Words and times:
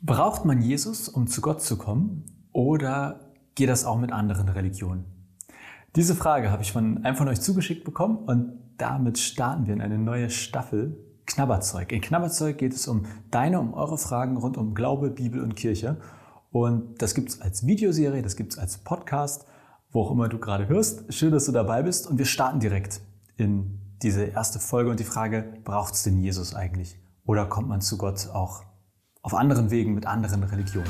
Braucht 0.00 0.44
man 0.44 0.62
Jesus, 0.62 1.08
um 1.08 1.26
zu 1.26 1.40
Gott 1.40 1.60
zu 1.60 1.76
kommen, 1.76 2.24
oder 2.52 3.32
geht 3.56 3.68
das 3.68 3.84
auch 3.84 3.98
mit 3.98 4.12
anderen 4.12 4.48
Religionen? 4.48 5.04
Diese 5.96 6.14
Frage 6.14 6.52
habe 6.52 6.62
ich 6.62 6.70
von 6.70 7.04
einem 7.04 7.16
von 7.16 7.26
euch 7.26 7.40
zugeschickt 7.40 7.82
bekommen 7.82 8.18
und 8.18 8.52
damit 8.76 9.18
starten 9.18 9.66
wir 9.66 9.74
in 9.74 9.80
eine 9.80 9.98
neue 9.98 10.30
Staffel 10.30 10.96
Knabberzeug. 11.26 11.90
In 11.90 12.00
Knabberzeug 12.00 12.58
geht 12.58 12.74
es 12.74 12.86
um 12.86 13.06
deine, 13.32 13.58
um 13.58 13.74
eure 13.74 13.98
Fragen 13.98 14.36
rund 14.36 14.56
um 14.56 14.72
Glaube, 14.72 15.10
Bibel 15.10 15.42
und 15.42 15.56
Kirche. 15.56 15.96
Und 16.52 17.02
das 17.02 17.14
gibt 17.16 17.30
es 17.30 17.40
als 17.40 17.66
Videoserie, 17.66 18.22
das 18.22 18.36
gibt 18.36 18.52
es 18.52 18.58
als 18.58 18.78
Podcast, 18.78 19.46
wo 19.90 20.02
auch 20.02 20.12
immer 20.12 20.28
du 20.28 20.38
gerade 20.38 20.68
hörst. 20.68 21.12
Schön, 21.12 21.32
dass 21.32 21.46
du 21.46 21.52
dabei 21.52 21.82
bist 21.82 22.06
und 22.06 22.18
wir 22.18 22.24
starten 22.24 22.60
direkt 22.60 23.00
in 23.36 23.80
diese 24.02 24.22
erste 24.22 24.60
Folge 24.60 24.90
und 24.90 25.00
die 25.00 25.04
Frage, 25.04 25.54
braucht 25.64 25.94
es 25.94 26.04
denn 26.04 26.20
Jesus 26.20 26.54
eigentlich? 26.54 27.00
Oder 27.26 27.46
kommt 27.46 27.68
man 27.68 27.80
zu 27.80 27.98
Gott 27.98 28.28
auch 28.32 28.62
auf 29.22 29.34
anderen 29.34 29.70
Wegen 29.70 29.94
mit 29.94 30.06
anderen 30.06 30.42
Religionen. 30.44 30.88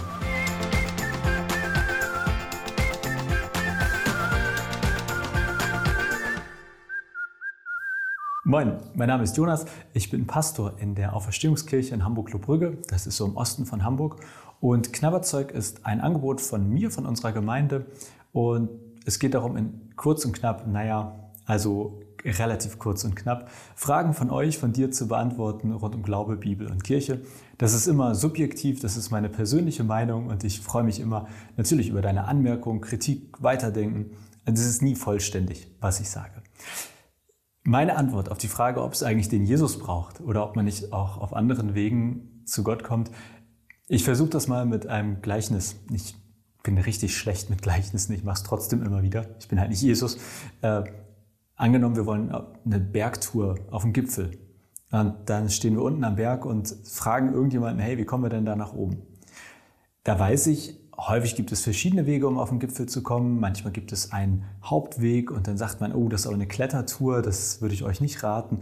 Moin, 8.45 8.78
mein 8.95 9.09
Name 9.09 9.24
ist 9.24 9.36
Jonas. 9.36 9.66
Ich 9.92 10.10
bin 10.10 10.27
Pastor 10.27 10.78
in 10.78 10.95
der 10.95 11.14
Auferstehungskirche 11.14 11.95
in 11.95 12.02
Hamburg-Lobrügge. 12.02 12.78
Das 12.88 13.06
ist 13.06 13.19
so 13.19 13.27
im 13.27 13.36
Osten 13.36 13.66
von 13.66 13.84
Hamburg. 13.84 14.20
Und 14.60 14.95
Knabberzeug 14.95 15.50
ist 15.50 15.84
ein 15.84 16.00
Angebot 16.00 16.41
von 16.41 16.66
mir, 16.66 16.91
von 16.91 17.05
unserer 17.05 17.33
Gemeinde. 17.33 17.84
Und 18.33 18.70
es 19.05 19.19
geht 19.19 19.34
darum, 19.34 19.58
in 19.58 19.92
kurz 19.97 20.24
und 20.24 20.33
knapp, 20.33 20.66
naja, 20.66 21.30
also 21.45 22.00
relativ 22.24 22.78
kurz 22.78 23.04
und 23.04 23.16
knapp, 23.16 23.50
Fragen 23.74 24.14
von 24.14 24.30
euch, 24.30 24.58
von 24.58 24.72
dir 24.72 24.90
zu 24.90 25.08
beantworten 25.08 25.72
rund 25.72 25.95
um 25.95 26.02
Glaube, 26.02 26.36
Bibel 26.36 26.70
und 26.70 26.84
Kirche. 26.84 27.22
Das 27.58 27.74
ist 27.74 27.86
immer 27.86 28.14
subjektiv, 28.14 28.80
das 28.80 28.96
ist 28.96 29.10
meine 29.10 29.28
persönliche 29.28 29.84
Meinung 29.84 30.27
und 30.27 30.44
ich 30.44 30.60
freue 30.60 30.84
mich 30.84 31.00
immer 31.00 31.28
natürlich 31.56 31.88
über 31.88 32.02
deine 32.02 32.24
Anmerkungen, 32.24 32.80
Kritik, 32.80 33.42
Weiterdenken. 33.42 34.10
Es 34.44 34.64
ist 34.64 34.83
nie 34.83 34.94
vollständig, 34.94 35.69
was 35.80 36.00
ich 36.00 36.08
sage. 36.08 36.42
Meine 37.64 37.97
Antwort 37.97 38.30
auf 38.30 38.38
die 38.38 38.48
Frage, 38.48 38.82
ob 38.82 38.94
es 38.94 39.03
eigentlich 39.03 39.28
den 39.28 39.44
Jesus 39.44 39.78
braucht 39.78 40.20
oder 40.20 40.48
ob 40.48 40.56
man 40.56 40.64
nicht 40.64 40.92
auch 40.92 41.19
auf 41.19 41.34
anderen 41.34 41.75
Wegen 41.75 42.42
zu 42.47 42.62
Gott 42.64 42.82
kommt, 42.82 43.10
ich 43.88 44.05
versuche 44.05 44.30
das 44.30 44.48
mal 44.48 44.66
mit 44.66 44.86
einem 44.86 45.20
Gleichnis. 45.22 45.77
Ich 45.92 46.14
bin 46.62 46.78
richtig 46.78 47.16
schlecht 47.16 47.50
mit 47.50 47.62
Gleichnissen, 47.62 48.12
ich 48.12 48.25
mache 48.25 48.36
es 48.36 48.42
trotzdem 48.42 48.82
immer 48.82 49.03
wieder. 49.03 49.27
Ich 49.38 49.48
bin 49.48 49.58
halt 49.58 49.70
nicht 49.70 49.82
Jesus. 49.82 50.19
Äh, 51.59 51.62
Angenommen, 51.62 51.97
wir 51.97 52.06
wollen 52.06 52.33
eine 52.64 52.78
Bergtour 52.81 53.56
auf 53.70 53.83
dem 53.83 53.92
Gipfel. 53.92 54.39
Und 54.91 55.14
dann 55.27 55.51
stehen 55.51 55.75
wir 55.75 55.83
unten 55.83 56.05
am 56.05 56.17
Berg 56.17 56.47
und 56.47 56.75
fragen 56.84 57.33
irgendjemanden, 57.33 57.81
hey, 57.81 57.98
wie 57.98 58.05
kommen 58.05 58.25
wir 58.25 58.31
denn 58.31 58.47
da 58.47 58.56
nach 58.56 58.73
oben? 58.73 59.03
Da 60.03 60.19
weiß 60.19 60.47
ich, 60.47 60.78
häufig 60.97 61.37
gibt 61.37 61.53
es 61.53 61.61
verschiedene 61.61 62.06
Wege, 62.06 62.27
um 62.27 62.39
auf 62.39 62.48
den 62.48 62.59
Gipfel 62.59 62.87
zu 62.87 63.03
kommen. 63.03 63.39
Manchmal 63.39 63.73
gibt 63.73 63.92
es 63.92 64.12
einen 64.12 64.45
Hauptweg 64.65 65.31
und 65.31 65.47
dann 65.47 65.59
sagt 65.59 65.81
man, 65.81 65.92
oh, 65.92 66.09
das 66.09 66.23
ist 66.23 66.27
aber 66.27 66.37
eine 66.37 66.47
Klettertour, 66.47 67.20
das 67.20 67.61
würde 67.61 67.75
ich 67.75 67.84
euch 67.84 68.00
nicht 68.00 68.22
raten. 68.22 68.61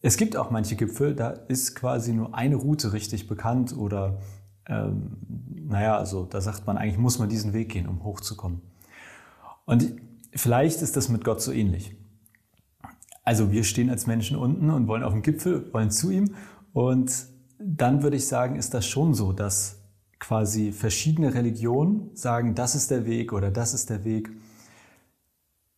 Es 0.00 0.16
gibt 0.16 0.36
auch 0.36 0.50
manche 0.50 0.76
Gipfel, 0.76 1.14
da 1.14 1.28
ist 1.28 1.74
quasi 1.74 2.14
nur 2.14 2.34
eine 2.34 2.56
Route 2.56 2.94
richtig 2.94 3.28
bekannt 3.28 3.76
oder 3.76 4.18
ähm, 4.66 5.18
naja, 5.68 5.98
also 5.98 6.24
da 6.24 6.40
sagt 6.40 6.66
man, 6.66 6.78
eigentlich 6.78 6.96
muss 6.96 7.18
man 7.18 7.28
diesen 7.28 7.52
Weg 7.52 7.68
gehen, 7.68 7.86
um 7.86 8.02
hochzukommen. 8.02 8.62
Und 9.66 9.92
vielleicht 10.32 10.80
ist 10.80 10.96
das 10.96 11.10
mit 11.10 11.22
Gott 11.22 11.42
so 11.42 11.52
ähnlich. 11.52 11.99
Also 13.30 13.52
wir 13.52 13.62
stehen 13.62 13.90
als 13.90 14.08
Menschen 14.08 14.36
unten 14.36 14.70
und 14.70 14.88
wollen 14.88 15.04
auf 15.04 15.12
dem 15.12 15.22
Gipfel, 15.22 15.72
wollen 15.72 15.92
zu 15.92 16.10
ihm. 16.10 16.34
Und 16.72 17.26
dann 17.60 18.02
würde 18.02 18.16
ich 18.16 18.26
sagen, 18.26 18.56
ist 18.56 18.74
das 18.74 18.88
schon 18.88 19.14
so, 19.14 19.32
dass 19.32 19.84
quasi 20.18 20.72
verschiedene 20.72 21.32
Religionen 21.32 22.10
sagen, 22.14 22.56
das 22.56 22.74
ist 22.74 22.90
der 22.90 23.06
Weg 23.06 23.32
oder 23.32 23.52
das 23.52 23.72
ist 23.72 23.88
der 23.88 24.04
Weg. 24.04 24.32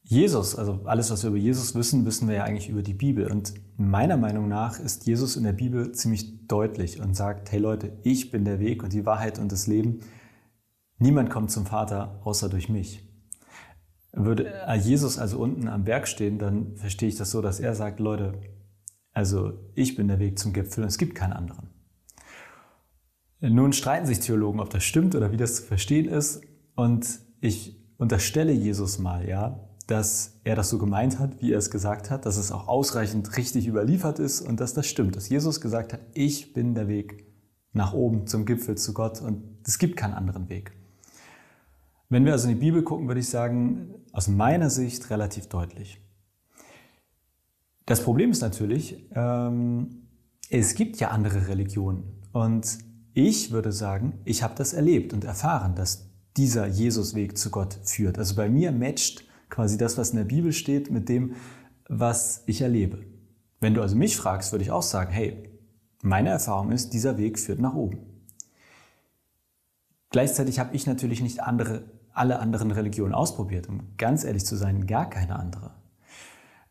Jesus, 0.02 0.56
also 0.56 0.80
alles, 0.84 1.10
was 1.10 1.24
wir 1.24 1.28
über 1.28 1.38
Jesus 1.38 1.74
wissen, 1.74 2.06
wissen 2.06 2.26
wir 2.26 2.36
ja 2.36 2.44
eigentlich 2.44 2.70
über 2.70 2.80
die 2.80 2.94
Bibel. 2.94 3.30
Und 3.30 3.52
meiner 3.76 4.16
Meinung 4.16 4.48
nach 4.48 4.80
ist 4.80 5.06
Jesus 5.06 5.36
in 5.36 5.44
der 5.44 5.52
Bibel 5.52 5.92
ziemlich 5.92 6.46
deutlich 6.46 7.02
und 7.02 7.14
sagt, 7.14 7.52
hey 7.52 7.58
Leute, 7.58 7.92
ich 8.02 8.30
bin 8.30 8.46
der 8.46 8.60
Weg 8.60 8.82
und 8.82 8.94
die 8.94 9.04
Wahrheit 9.04 9.38
und 9.38 9.52
das 9.52 9.66
Leben. 9.66 10.00
Niemand 10.98 11.28
kommt 11.28 11.50
zum 11.50 11.66
Vater 11.66 12.18
außer 12.24 12.48
durch 12.48 12.70
mich. 12.70 13.06
Würde 14.12 14.52
Jesus 14.82 15.18
also 15.18 15.38
unten 15.38 15.68
am 15.68 15.84
Berg 15.84 16.06
stehen, 16.06 16.38
dann 16.38 16.76
verstehe 16.76 17.08
ich 17.08 17.16
das 17.16 17.30
so, 17.30 17.40
dass 17.40 17.60
er 17.60 17.74
sagt, 17.74 17.98
Leute, 17.98 18.34
also 19.12 19.54
ich 19.74 19.96
bin 19.96 20.08
der 20.08 20.18
Weg 20.18 20.38
zum 20.38 20.52
Gipfel 20.52 20.82
und 20.82 20.88
es 20.88 20.98
gibt 20.98 21.14
keinen 21.14 21.32
anderen. 21.32 21.68
Nun 23.40 23.72
streiten 23.72 24.06
sich 24.06 24.20
Theologen, 24.20 24.60
ob 24.60 24.70
das 24.70 24.84
stimmt 24.84 25.14
oder 25.14 25.32
wie 25.32 25.36
das 25.36 25.56
zu 25.56 25.62
verstehen 25.64 26.06
ist. 26.06 26.42
Und 26.76 27.20
ich 27.40 27.76
unterstelle 27.98 28.52
Jesus 28.52 28.98
mal, 28.98 29.28
ja, 29.28 29.68
dass 29.88 30.40
er 30.44 30.54
das 30.54 30.70
so 30.70 30.78
gemeint 30.78 31.18
hat, 31.18 31.40
wie 31.42 31.52
er 31.52 31.58
es 31.58 31.70
gesagt 31.70 32.10
hat, 32.10 32.24
dass 32.24 32.36
es 32.36 32.52
auch 32.52 32.68
ausreichend 32.68 33.36
richtig 33.36 33.66
überliefert 33.66 34.20
ist 34.20 34.40
und 34.40 34.60
dass 34.60 34.74
das 34.74 34.86
stimmt, 34.86 35.16
dass 35.16 35.28
Jesus 35.28 35.60
gesagt 35.60 35.92
hat, 35.92 36.00
ich 36.14 36.52
bin 36.52 36.74
der 36.74 36.86
Weg 36.86 37.26
nach 37.72 37.92
oben 37.92 38.26
zum 38.26 38.44
Gipfel 38.44 38.76
zu 38.76 38.94
Gott 38.94 39.20
und 39.20 39.42
es 39.66 39.78
gibt 39.78 39.96
keinen 39.96 40.14
anderen 40.14 40.48
Weg. 40.48 40.72
Wenn 42.12 42.26
wir 42.26 42.32
also 42.32 42.46
in 42.46 42.56
die 42.56 42.60
Bibel 42.60 42.82
gucken, 42.82 43.08
würde 43.08 43.20
ich 43.20 43.30
sagen, 43.30 43.94
aus 44.12 44.28
meiner 44.28 44.68
Sicht 44.68 45.08
relativ 45.08 45.46
deutlich. 45.46 45.98
Das 47.86 48.04
Problem 48.04 48.30
ist 48.30 48.42
natürlich, 48.42 49.08
ähm, 49.14 50.08
es 50.50 50.74
gibt 50.74 51.00
ja 51.00 51.08
andere 51.08 51.48
Religionen. 51.48 52.20
Und 52.32 52.76
ich 53.14 53.50
würde 53.50 53.72
sagen, 53.72 54.20
ich 54.26 54.42
habe 54.42 54.52
das 54.56 54.74
erlebt 54.74 55.14
und 55.14 55.24
erfahren, 55.24 55.74
dass 55.74 56.10
dieser 56.36 56.66
Jesusweg 56.66 57.38
zu 57.38 57.48
Gott 57.48 57.78
führt. 57.82 58.18
Also 58.18 58.34
bei 58.34 58.50
mir 58.50 58.72
matcht 58.72 59.24
quasi 59.48 59.78
das, 59.78 59.96
was 59.96 60.10
in 60.10 60.18
der 60.18 60.24
Bibel 60.24 60.52
steht, 60.52 60.90
mit 60.90 61.08
dem, 61.08 61.36
was 61.88 62.42
ich 62.44 62.60
erlebe. 62.60 63.06
Wenn 63.58 63.72
du 63.72 63.80
also 63.80 63.96
mich 63.96 64.18
fragst, 64.18 64.52
würde 64.52 64.64
ich 64.64 64.70
auch 64.70 64.82
sagen, 64.82 65.12
hey, 65.12 65.48
meine 66.02 66.28
Erfahrung 66.28 66.72
ist, 66.72 66.92
dieser 66.92 67.16
Weg 67.16 67.38
führt 67.38 67.58
nach 67.58 67.72
oben. 67.72 68.00
Gleichzeitig 70.10 70.58
habe 70.58 70.76
ich 70.76 70.86
natürlich 70.86 71.22
nicht 71.22 71.42
andere 71.42 71.84
alle 72.14 72.38
anderen 72.38 72.70
Religionen 72.70 73.14
ausprobiert, 73.14 73.68
um 73.68 73.96
ganz 73.96 74.24
ehrlich 74.24 74.44
zu 74.44 74.56
sein, 74.56 74.86
gar 74.86 75.08
keine 75.08 75.38
andere. 75.38 75.70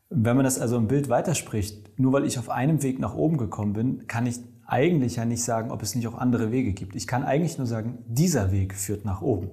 Wenn 0.08 0.36
man 0.36 0.44
das 0.44 0.58
also 0.58 0.76
im 0.76 0.88
Bild 0.88 1.08
weiterspricht, 1.08 1.98
nur 1.98 2.12
weil 2.12 2.24
ich 2.24 2.38
auf 2.38 2.50
einem 2.50 2.82
Weg 2.82 2.98
nach 2.98 3.14
oben 3.14 3.38
gekommen 3.38 3.72
bin, 3.72 4.06
kann 4.06 4.26
ich 4.26 4.40
eigentlich 4.66 5.16
ja 5.16 5.24
nicht 5.24 5.42
sagen, 5.42 5.70
ob 5.70 5.82
es 5.82 5.94
nicht 5.94 6.06
auch 6.06 6.14
andere 6.14 6.50
Wege 6.52 6.72
gibt. 6.72 6.94
Ich 6.96 7.06
kann 7.06 7.24
eigentlich 7.24 7.58
nur 7.58 7.66
sagen, 7.66 7.98
dieser 8.06 8.52
Weg 8.52 8.74
führt 8.74 9.04
nach 9.04 9.22
oben. 9.22 9.50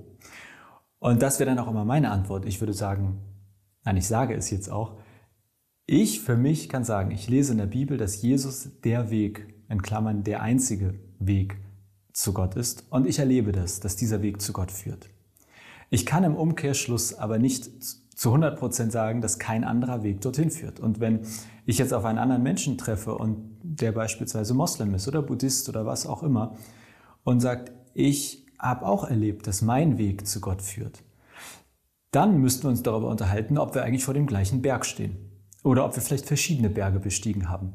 Und 1.00 1.22
das 1.22 1.40
wäre 1.40 1.50
dann 1.50 1.60
auch 1.60 1.70
immer 1.70 1.86
meine 1.86 2.12
Antwort. 2.12 2.46
Ich 2.46 2.60
würde 2.62 2.74
sagen, 2.74 3.20
nein, 3.86 3.98
ich 3.98 4.08
sage 4.08 4.36
es 4.36 4.50
jetzt 4.50 4.70
auch, 4.70 4.98
ich 5.86 6.22
für 6.22 6.38
mich 6.38 6.70
kann 6.70 6.84
sagen, 6.84 7.12
ich 7.12 7.30
lese 7.30 7.54
in 7.54 7.58
der 7.58 7.66
Bibel, 7.66 7.98
dass 7.98 8.22
Jesus 8.22 8.80
der 8.84 9.10
Weg, 9.10 9.56
in 9.70 9.82
Klammern 9.82 10.24
der 10.24 10.42
einzige 10.42 11.00
Weg 11.20 11.58
zu 12.14 12.34
Gott 12.34 12.56
ist. 12.56 12.86
Und 12.92 13.08
ich 13.08 13.20
erlebe 13.20 13.52
das, 13.52 13.80
dass 13.80 13.96
dieser 13.96 14.22
Weg 14.22 14.42
zu 14.42 14.52
Gott 14.52 14.72
führt. 14.72 15.10
Ich 15.90 16.06
kann 16.06 16.24
im 16.24 16.36
Umkehrschluss 16.36 17.14
aber 17.14 17.40
nicht 17.40 17.70
zu 18.16 18.30
100 18.30 18.60
Prozent 18.60 18.92
sagen, 18.92 19.22
dass 19.22 19.40
kein 19.40 19.64
anderer 19.64 20.04
Weg 20.04 20.22
dorthin 20.22 20.52
führt. 20.52 20.80
Und 20.80 21.00
wenn 21.00 21.22
ich 21.66 21.78
jetzt 21.78 21.94
auf 21.94 22.04
einen 22.04 22.20
anderen 22.20 22.44
Menschen 22.44 22.78
treffe 22.78 23.16
und 23.16 23.58
der 23.64 23.92
beispielsweise 23.92 24.54
Moslem 24.54 24.94
ist 24.94 25.08
oder 25.08 25.22
Buddhist 25.22 25.70
oder 25.70 25.86
was 25.86 26.06
auch 26.06 26.22
immer 26.22 26.56
und 27.24 27.40
sagt, 27.40 27.72
ich 27.94 28.46
habe 28.60 28.86
auch 28.86 29.06
erlebt, 29.06 29.48
dass 29.48 29.62
mein 29.62 29.98
Weg 29.98 30.28
zu 30.28 30.42
Gott 30.42 30.62
führt, 30.62 31.02
dann 32.12 32.40
müssten 32.40 32.64
wir 32.64 32.72
uns 32.72 32.84
darüber 32.84 33.08
unterhalten, 33.08 33.58
ob 33.58 33.74
wir 33.74 33.84
eigentlich 33.84 34.04
vor 34.04 34.14
dem 34.14 34.28
gleichen 34.28 34.62
Berg 34.62 34.86
stehen 34.86 35.18
oder 35.64 35.86
ob 35.86 35.96
wir 35.96 36.02
vielleicht 36.02 36.26
verschiedene 36.26 36.70
Berge 36.70 37.00
bestiegen 37.00 37.50
haben. 37.50 37.74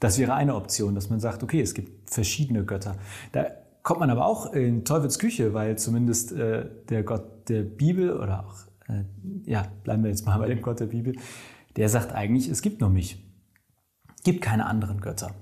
Das 0.00 0.18
wäre 0.18 0.34
eine 0.34 0.54
Option, 0.54 0.94
dass 0.94 1.10
man 1.10 1.20
sagt, 1.20 1.42
okay, 1.42 1.60
es 1.60 1.74
gibt 1.74 2.10
verschiedene 2.10 2.64
Götter. 2.64 2.96
Da 3.32 3.46
kommt 3.84 4.00
man 4.00 4.10
aber 4.10 4.26
auch 4.26 4.52
in 4.52 4.84
Teufels 4.84 5.20
Küche, 5.20 5.54
weil 5.54 5.78
zumindest 5.78 6.32
äh, 6.32 6.66
der 6.88 7.04
Gott 7.04 7.48
der 7.48 7.62
Bibel 7.62 8.18
oder 8.18 8.46
auch, 8.46 8.54
äh, 8.88 9.04
ja, 9.44 9.66
bleiben 9.84 10.02
wir 10.02 10.10
jetzt 10.10 10.26
mal 10.26 10.38
bei 10.38 10.48
dem 10.48 10.62
Gott 10.62 10.80
der 10.80 10.86
Bibel, 10.86 11.14
der 11.76 11.88
sagt 11.88 12.12
eigentlich, 12.12 12.48
es 12.48 12.62
gibt 12.62 12.80
nur 12.80 12.90
mich. 12.90 13.22
Es 14.16 14.24
gibt 14.24 14.40
keine 14.42 14.66
anderen 14.66 15.00
Götter. 15.00 15.34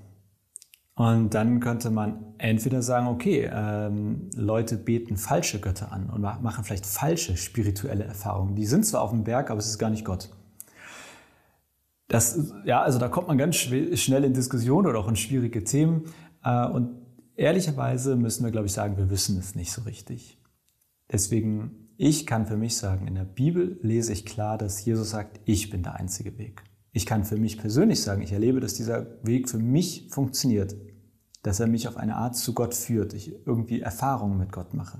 Und 0.95 1.33
dann 1.33 1.59
könnte 1.61 1.89
man 1.89 2.35
entweder 2.37 2.81
sagen, 2.81 3.07
okay, 3.07 3.49
ähm, 3.51 4.29
Leute 4.35 4.77
beten 4.77 5.17
falsche 5.17 5.59
Götter 5.59 5.91
an 5.91 6.09
und 6.09 6.21
machen 6.21 6.63
vielleicht 6.65 6.85
falsche 6.85 7.37
spirituelle 7.37 8.03
Erfahrungen. 8.03 8.55
Die 8.55 8.65
sind 8.65 8.85
zwar 8.85 9.01
auf 9.01 9.09
dem 9.09 9.23
Berg, 9.23 9.49
aber 9.49 9.59
es 9.59 9.67
ist 9.67 9.79
gar 9.79 9.89
nicht 9.89 10.05
Gott. 10.05 10.29
Das, 12.09 12.53
ja, 12.65 12.81
also 12.81 12.99
da 12.99 13.07
kommt 13.07 13.29
man 13.29 13.37
ganz 13.37 13.55
schnell 13.55 14.23
in 14.23 14.33
Diskussionen 14.33 14.85
oder 14.85 14.99
auch 14.99 15.07
in 15.07 15.15
schwierige 15.15 15.63
Themen. 15.63 16.03
Äh, 16.43 16.67
und 16.67 17.02
ehrlicherweise 17.35 18.15
müssen 18.15 18.43
wir, 18.43 18.51
glaube 18.51 18.67
ich, 18.67 18.73
sagen, 18.73 18.97
wir 18.97 19.09
wissen 19.09 19.37
es 19.37 19.55
nicht 19.55 19.71
so 19.71 19.81
richtig. 19.83 20.39
Deswegen, 21.11 21.89
ich 21.97 22.25
kann 22.25 22.45
für 22.45 22.57
mich 22.57 22.77
sagen, 22.77 23.07
in 23.07 23.15
der 23.15 23.23
Bibel 23.23 23.79
lese 23.81 24.13
ich 24.13 24.25
klar, 24.25 24.57
dass 24.57 24.83
Jesus 24.83 25.11
sagt, 25.11 25.39
ich 25.45 25.69
bin 25.69 25.83
der 25.83 25.95
einzige 25.95 26.37
Weg. 26.37 26.63
Ich 26.91 27.05
kann 27.05 27.25
für 27.25 27.37
mich 27.37 27.57
persönlich 27.57 28.01
sagen, 28.01 28.21
ich 28.21 28.31
erlebe, 28.31 28.59
dass 28.59 28.75
dieser 28.75 29.07
Weg 29.25 29.49
für 29.49 29.59
mich 29.59 30.07
funktioniert. 30.09 30.75
dass 31.43 31.59
er 31.59 31.67
mich 31.67 31.87
auf 31.87 31.97
eine 31.97 32.15
Art 32.15 32.35
zu 32.35 32.53
Gott 32.53 32.73
führt, 32.73 33.13
ich 33.13 33.45
irgendwie 33.45 33.81
Erfahrungen 33.81 34.37
mit 34.37 34.51
Gott 34.51 34.73
mache. 34.73 34.99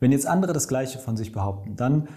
Wenn 0.00 0.10
jetzt 0.10 0.26
andere 0.26 0.52
das 0.52 0.68
Gleiche 0.68 0.98
von 0.98 1.16
sich 1.16 1.32
behaupten, 1.32 1.76
dann 1.76 2.08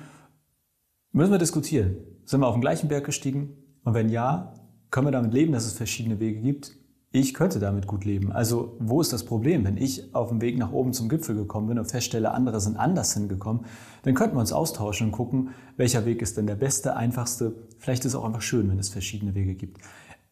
müssen 1.12 1.32
wir 1.32 1.38
diskutieren. 1.38 1.98
Sind 2.26 2.40
wir 2.40 2.48
auf 2.48 2.56
den 2.56 2.62
gleichen 2.62 2.88
Berg 2.88 3.06
gestiegen? 3.06 3.54
Und 3.84 3.94
wenn 3.94 4.10
ja, 4.10 4.54
können 4.92 5.08
wir 5.08 5.12
damit 5.12 5.34
leben, 5.34 5.52
dass 5.52 5.66
es 5.66 5.74
verschiedene 5.74 6.20
Wege 6.20 6.42
gibt? 6.42 6.76
Ich 7.20 7.34
könnte 7.34 7.58
damit 7.58 7.88
gut 7.88 8.06
leben. 8.06 8.32
Also 8.32 8.78
wo 8.78 9.02
ist 9.02 9.12
das 9.12 9.26
Problem? 9.26 9.66
Wenn 9.66 9.76
ich 9.76 10.14
auf 10.14 10.30
dem 10.30 10.40
Weg 10.40 10.56
nach 10.60 10.72
oben 10.72 10.94
zum 10.94 11.10
Gipfel 11.10 11.34
gekommen 11.36 11.66
bin 11.66 11.80
und 11.80 11.90
feststelle, 11.90 12.30
andere 12.32 12.62
sind 12.62 12.78
anders 12.78 13.16
hingekommen, 13.16 13.66
dann 14.04 14.14
könnten 14.14 14.36
wir 14.36 14.40
uns 14.40 14.54
austauschen 14.54 15.08
und 15.08 15.14
gucken, 15.14 15.50
welcher 15.78 16.06
Weg 16.06 16.22
ist 16.22 16.38
denn 16.38 16.46
der 16.46 16.54
beste, 16.54 16.96
einfachste. 16.96 17.56
Vielleicht 17.80 18.06
ist 18.06 18.12
es 18.12 18.16
auch 18.16 18.24
einfach 18.24 18.44
schön, 18.44 18.70
wenn 18.70 18.78
es 18.78 18.90
verschiedene 18.90 19.34
Wege 19.34 19.56
gibt. 19.56 19.82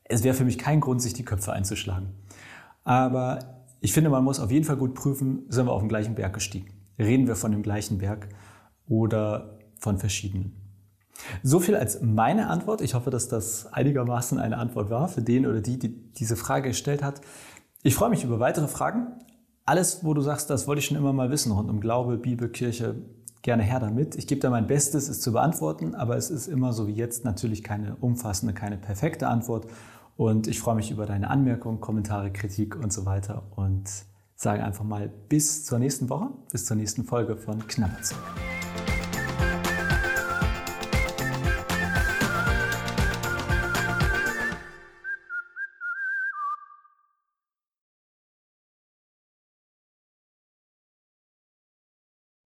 Es 0.03 0.23
wäre 0.23 0.35
für 0.35 0.45
mich 0.45 0.59
kein 0.59 0.79
Grund, 0.79 1.01
sich 1.01 1.13
die 1.13 1.25
Köpfe 1.25 1.53
einzuschlagen. 1.53 2.09
Aber 2.83 3.63
ich 3.81 3.91
finde, 3.91 4.11
man 4.11 4.23
muss 4.23 4.39
auf 4.39 4.51
jeden 4.51 4.65
Fall 4.65 4.77
gut 4.77 4.93
prüfen, 4.93 5.47
sind 5.49 5.65
wir 5.65 5.71
auf 5.71 5.81
dem 5.81 5.89
gleichen 5.89 6.13
Berg 6.13 6.35
gestiegen? 6.35 6.67
Reden 6.99 7.25
wir 7.25 7.35
von 7.35 7.51
dem 7.51 7.63
gleichen 7.63 7.97
Berg 7.97 8.29
oder 8.87 9.57
von 9.79 9.97
verschiedenen? 9.97 10.64
So 11.43 11.59
viel 11.59 11.75
als 11.75 12.01
meine 12.01 12.47
Antwort. 12.49 12.81
Ich 12.81 12.93
hoffe, 12.93 13.09
dass 13.09 13.27
das 13.27 13.71
einigermaßen 13.71 14.39
eine 14.39 14.57
Antwort 14.57 14.89
war 14.89 15.07
für 15.07 15.21
den 15.21 15.45
oder 15.45 15.61
die, 15.61 15.79
die 15.79 16.11
diese 16.13 16.35
Frage 16.35 16.69
gestellt 16.69 17.03
hat. 17.03 17.21
Ich 17.83 17.95
freue 17.95 18.09
mich 18.09 18.23
über 18.23 18.39
weitere 18.39 18.67
Fragen. 18.67 19.07
Alles, 19.65 20.03
wo 20.03 20.13
du 20.13 20.21
sagst, 20.21 20.49
das 20.49 20.67
wollte 20.67 20.79
ich 20.79 20.85
schon 20.85 20.97
immer 20.97 21.13
mal 21.13 21.31
wissen 21.31 21.51
rund 21.51 21.69
um 21.69 21.79
Glaube, 21.79 22.17
Bibel, 22.17 22.49
Kirche, 22.49 22.95
gerne 23.41 23.63
her 23.63 23.79
damit. 23.79 24.15
Ich 24.15 24.27
gebe 24.27 24.41
da 24.41 24.49
mein 24.49 24.67
Bestes, 24.67 25.07
es 25.07 25.21
zu 25.21 25.31
beantworten, 25.31 25.95
aber 25.95 26.17
es 26.17 26.29
ist 26.29 26.47
immer 26.47 26.73
so 26.73 26.87
wie 26.87 26.93
jetzt 26.93 27.25
natürlich 27.25 27.63
keine 27.63 27.95
umfassende, 27.95 28.53
keine 28.53 28.77
perfekte 28.77 29.27
Antwort. 29.27 29.67
Und 30.17 30.47
ich 30.47 30.59
freue 30.59 30.75
mich 30.75 30.91
über 30.91 31.05
deine 31.05 31.29
Anmerkungen, 31.29 31.79
Kommentare, 31.79 32.31
Kritik 32.31 32.75
und 32.75 32.91
so 32.91 33.05
weiter 33.05 33.43
und 33.55 33.89
sage 34.35 34.63
einfach 34.63 34.83
mal 34.83 35.09
bis 35.29 35.65
zur 35.65 35.79
nächsten 35.79 36.09
Woche, 36.09 36.29
bis 36.51 36.65
zur 36.65 36.75
nächsten 36.77 37.03
Folge 37.03 37.37
von 37.37 37.67
Knabberzeug. 37.67 38.19